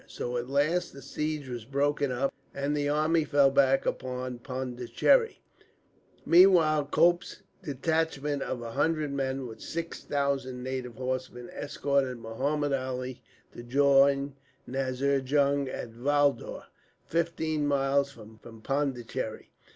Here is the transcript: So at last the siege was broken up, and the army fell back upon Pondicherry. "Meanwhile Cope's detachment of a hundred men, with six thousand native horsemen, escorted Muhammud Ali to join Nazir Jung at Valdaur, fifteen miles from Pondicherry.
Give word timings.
So 0.07 0.35
at 0.37 0.49
last 0.49 0.93
the 0.93 1.01
siege 1.03 1.47
was 1.47 1.63
broken 1.63 2.11
up, 2.11 2.33
and 2.55 2.75
the 2.75 2.89
army 2.89 3.23
fell 3.23 3.51
back 3.51 3.85
upon 3.85 4.39
Pondicherry. 4.39 5.43
"Meanwhile 6.25 6.85
Cope's 6.87 7.43
detachment 7.61 8.41
of 8.41 8.63
a 8.63 8.71
hundred 8.71 9.11
men, 9.13 9.45
with 9.45 9.61
six 9.61 10.03
thousand 10.03 10.63
native 10.63 10.95
horsemen, 10.95 11.51
escorted 11.51 12.17
Muhammud 12.17 12.73
Ali 12.73 13.21
to 13.53 13.61
join 13.61 14.33
Nazir 14.65 15.19
Jung 15.19 15.69
at 15.69 15.89
Valdaur, 15.91 16.63
fifteen 17.05 17.67
miles 17.67 18.09
from 18.11 18.39
Pondicherry. 18.63 19.51